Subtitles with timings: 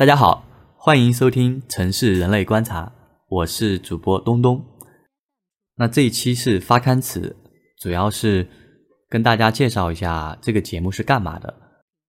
[0.00, 0.42] 大家好，
[0.78, 2.86] 欢迎收听《城市人类观察》，
[3.28, 4.64] 我是主播东东。
[5.74, 7.36] 那这一期是发刊词，
[7.76, 8.48] 主要是
[9.10, 11.54] 跟大家介绍一下这个节目是干嘛的，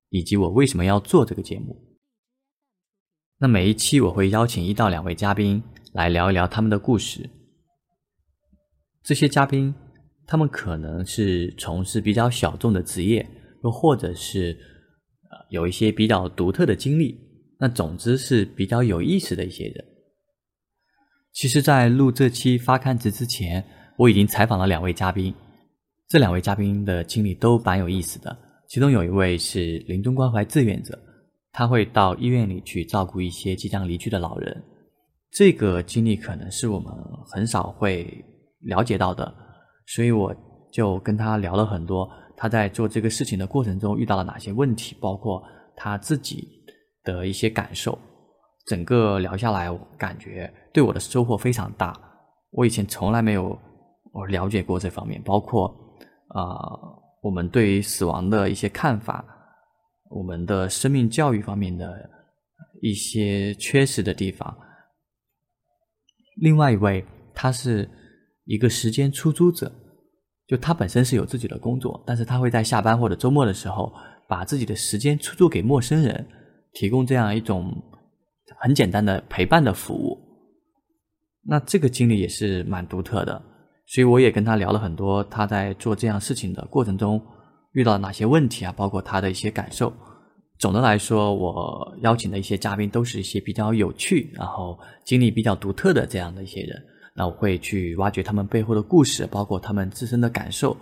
[0.08, 1.76] 以及我为什么要做这个节目。
[3.40, 5.62] 那每一期我会邀请一到两位嘉宾
[5.92, 7.30] 来聊一聊他们的故事。
[9.04, 9.76] 这些嘉宾，
[10.26, 13.30] 他们可能是从事比较小众的职业，
[13.66, 14.58] 又或者是
[15.30, 17.30] 呃有一些比较独特的经历。
[17.62, 19.86] 那总之是比较有意思的一些人。
[21.32, 23.64] 其实，在录这期发刊词之前，
[24.00, 25.32] 我已经采访了两位嘉宾。
[26.10, 28.36] 这两位嘉宾的经历都蛮有意思的。
[28.68, 30.98] 其中有一位是临终关怀志愿者，
[31.52, 34.64] 他会到医院里去照顾一些即将离去的老人。
[35.32, 36.92] 这个经历可能是我们
[37.32, 38.26] 很少会
[38.62, 39.32] 了解到的，
[39.86, 40.36] 所以我
[40.74, 42.10] 就跟他聊了很多。
[42.36, 45.44] 他在做这个事情的过程中遇到了哪些问题，包括
[45.76, 46.60] 他自己。
[47.04, 47.98] 的一些感受，
[48.66, 52.00] 整个聊下来，我感觉对我的收获非常大。
[52.52, 53.58] 我以前从来没有
[54.12, 55.68] 我了解过这方面，包括
[56.28, 56.44] 啊，
[57.22, 59.26] 我们对于死亡的一些看法，
[60.10, 62.10] 我们的生命教育方面的
[62.82, 64.56] 一些缺失的地方。
[66.38, 67.90] 另外一位，他是
[68.46, 69.72] 一个时间出租者，
[70.48, 73.94] 就他本身是有自己的工作，但是他会在下班或者周末的时候，
[74.28, 76.28] 把自己的时间出租给陌生人。
[76.74, 77.72] 提供这样一种
[78.60, 80.18] 很简单的陪伴的服务，
[81.44, 83.42] 那这个经历也是蛮独特的，
[83.88, 87.22] 所以我也跟他聊了很多他在做这样事情的过程中
[87.74, 89.92] 遇到哪些问题啊，包括他的一些感受。
[90.60, 96.80] 总的来说，我邀请的一些嘉宾都是一些比较有趣，然后经历比较独特的这样的一些人。
[97.16, 100.78] 那我会去挖掘他们背后的故事，包括他们自身的感受。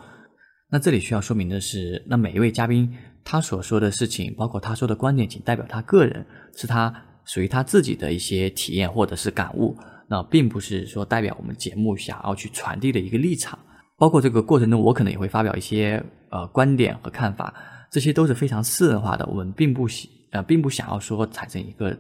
[0.70, 2.94] 那这里需要说明的是，那每一位嘉宾。
[3.32, 6.92] 他所说的事情，包括他说的观点，仅代表他个人，是他
[7.26, 9.78] 属于他自己的一些体验或者是感悟，
[10.08, 13.60] 那并不是说代表我们节目想要去传递的一个立场。
[14.00, 17.54] 包括这个过程中，我可能也会发表一些呃观点和看法，
[17.92, 19.24] 这些都是非常私人化的。
[19.28, 21.96] 我们并不喜呃，并不想要说产生一个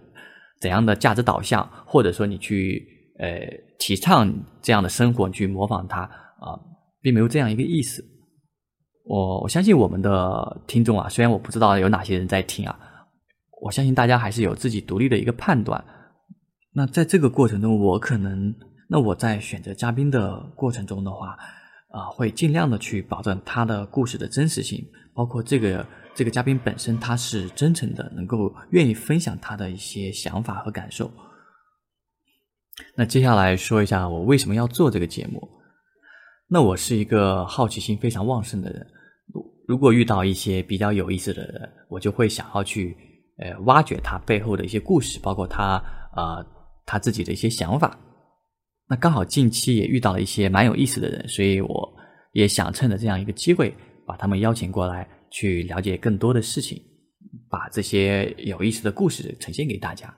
[0.59, 2.83] 怎样的价值导向，或者说你去
[3.19, 3.39] 呃
[3.77, 4.33] 提倡
[4.63, 6.01] 这样的生活，去模仿他
[6.39, 6.57] 啊，
[7.03, 8.03] 并没有这样一个意思。
[9.09, 12.79] 我我相信我们的听众啊，虽然我不知道有哪些人在听啊，
[13.59, 15.83] 我相信大家还是有自己独立的一个判断。
[16.71, 18.53] 那在这个过程中，我可能，
[18.87, 21.35] 那我在选择嘉宾的过程中的话，
[21.89, 25.83] 啊，会尽量的去保证他的故事的真实性，包括这个
[26.13, 31.09] 这个嘉宾本身他是真诚的，能够愿意分享他的一些想法和感受。
[32.95, 35.49] 那接下来说一下我为什么要做这个节目。
[36.47, 38.85] 那我是一个好奇心非常旺盛的人。
[39.69, 42.97] 如果遇到一些比较有意思的人，我就会想要去
[43.37, 45.75] 呃挖掘他背后的一些故事，包括他
[46.15, 46.43] 呃
[46.87, 47.95] 他自己的一些想法。
[48.87, 51.93] 那刚好近期也遇到了一些蛮有意思的人，所以我
[52.31, 53.71] 也想趁着这样一个机会，
[54.07, 56.81] 把他们邀请过来，去了解更多的事情，
[57.47, 60.11] 把这些有意思的故事呈现给大家。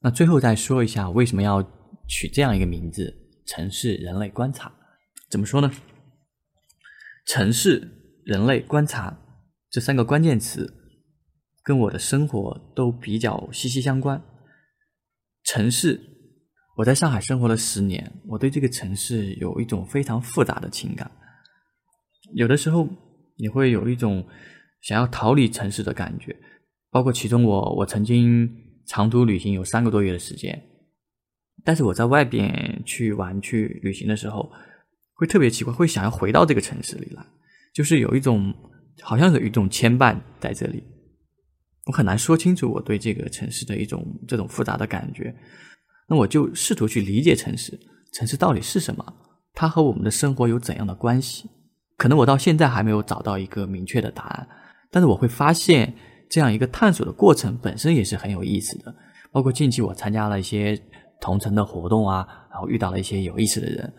[0.00, 1.62] 那最后再说一下，为什么要
[2.08, 4.72] 取这样一个名字——城市人类观察？
[5.28, 5.70] 怎么说呢？
[7.26, 9.18] 城市、人类、观察
[9.70, 10.72] 这三个关键词，
[11.62, 14.22] 跟我的生活都比较息息相关。
[15.42, 16.00] 城市，
[16.76, 21.10] 我在上海生活了十年，我对这个城市有一种非常复杂的情感。
[22.34, 22.86] 有的时候，
[23.36, 24.26] 你会有一种
[24.82, 26.36] 想要逃离城市的感觉。
[26.90, 28.48] 包括其中，我我曾经
[28.86, 30.62] 长途旅行有三个多月的时间，
[31.64, 34.52] 但是我在外边去玩去旅行的时候。
[35.14, 37.24] 会特别奇怪，会想要回到这个城市里来，
[37.72, 38.52] 就是有一种
[39.00, 40.82] 好像有一种牵绊在这里。
[41.86, 45.34] 我很难说清楚我对这个城市的一种这种复杂的感觉。
[46.08, 47.78] 那我就试图去理解城市，
[48.12, 49.04] 城市到底是什么？
[49.52, 51.48] 它和我们的生活有怎样的关系？
[51.96, 54.48] 可能我到现在还没有找到一个明确的答案，
[54.90, 55.94] 但是我会发现
[56.28, 58.92] 这样一个探索的过程本身也是很有意思的。
[59.30, 60.76] 包括近期我参加了一些
[61.20, 63.92] 同城的活动啊，然后遇到了一些有意思的人，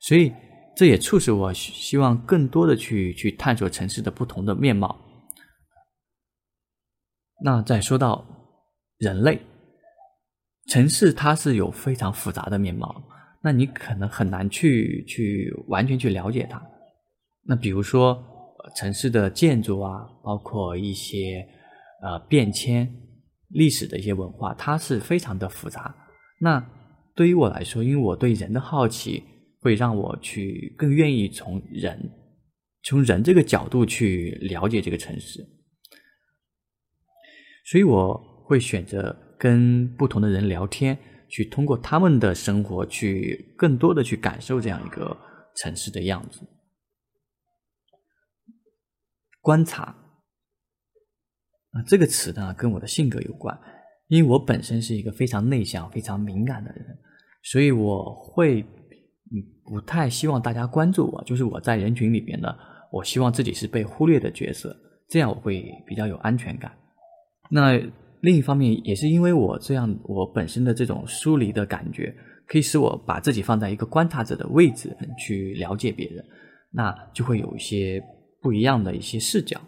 [0.00, 0.32] 所以。
[0.76, 4.94] 这也促使我希望更多的去去探索城市的不同的面貌。
[7.42, 8.26] 那再说到
[8.98, 9.40] 人类，
[10.68, 13.02] 城市它是有非常复杂的面貌，
[13.42, 16.62] 那你可能很难去去完全去了解它。
[17.44, 18.22] 那比如说
[18.76, 21.42] 城市的建筑啊，包括一些
[22.02, 22.86] 呃变迁、
[23.48, 25.94] 历史的一些文化，它是非常的复杂。
[26.38, 26.62] 那
[27.14, 29.24] 对于我来说，因为我对人的好奇。
[29.66, 32.08] 会让我去更愿意从人，
[32.84, 35.44] 从人这个角度去了解这个城市，
[37.64, 40.96] 所以我会选择跟不同的人聊天，
[41.28, 45.18] 去通过他们的生活去更多的去感受这样一个
[45.56, 46.46] 城市的样子。
[49.40, 49.82] 观察
[51.72, 53.58] 啊，这个词呢跟我的性格有关，
[54.06, 56.96] 因为我本身是一个非常内向、非常敏感的人，
[57.42, 58.64] 所以我会
[59.32, 62.54] 嗯不太希望大家关注我，就是我在人群里边呢，
[62.92, 64.76] 我希望自己是被忽略的角色，
[65.08, 66.70] 这样我会比较有安全感。
[67.50, 67.80] 那
[68.20, 72.14] 另一方面，也是因为我这样，我本身的这种疏离的感觉，
[72.46, 76.24] 可以使我把自己放在一个观察者的位置去了解别人，
[76.70, 78.02] 那就会有一些
[78.40, 79.60] 不一样的一些视角。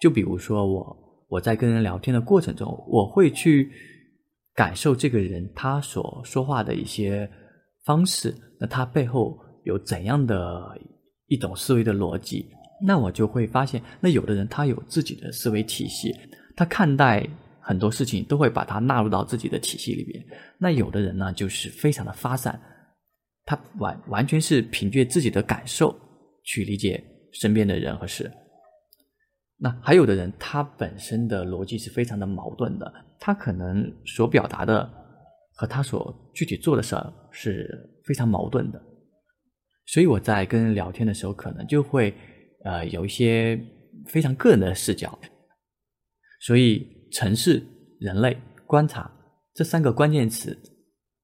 [0.00, 0.96] 就比如说我
[1.28, 3.70] 我在跟人聊天的过程中，我会去
[4.54, 7.28] 感受这个人他所说话的一些
[7.86, 10.78] 方式，那他背后有怎样的
[11.28, 12.46] 一种思维的逻辑，
[12.84, 16.14] 那我就会发现，那有的人他有自己的思维体系。
[16.54, 17.26] 他看待
[17.60, 20.24] 很多事情都会把它纳入到自己的体系里边。
[20.58, 22.60] 那有的人呢，就是非常的发散，
[23.44, 25.94] 他完完全是凭借自己的感受
[26.44, 27.02] 去理解
[27.32, 28.30] 身边的人和事。
[29.58, 34.90] 那还有的人，他本身的逻辑是非常的矛盾的，他可能所表达的
[35.56, 37.68] 和他所具体做的事儿是
[38.04, 38.80] 非常矛盾的。
[39.86, 42.14] 所以我在跟人聊天的时候，可能就会
[42.64, 43.58] 呃有一些
[44.06, 45.18] 非常个人的视角。
[46.40, 47.62] 所以，城市、
[47.98, 48.36] 人类、
[48.66, 49.10] 观察
[49.54, 50.56] 这三个关键词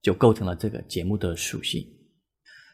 [0.00, 1.86] 就构成了这个节目的属性。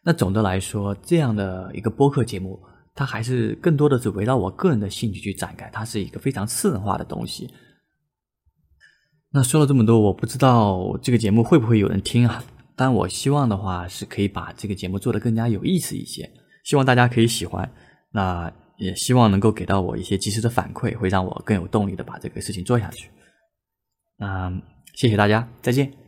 [0.05, 2.59] 那总的来说，这样的一个播客节目，
[2.95, 7.53] 它还是更多的是围绕我个人的兴趣去展开，它是一个非常私人化的东西。
[9.31, 12.45] 那说了这么多，我不知道这个节目会不会有人听啊？
[12.75, 16.31] 但我希望的话，是可以把这个节目做得更加有意思一些，
[16.65, 17.71] 希望大家可以喜欢。
[18.13, 18.53] 那。
[18.79, 23.11] 也希望能够给到我一些及时的反馈，会让我更有动力的把这个事情做下去。
[24.17, 24.53] 那
[24.95, 26.08] 谢谢大家，再见。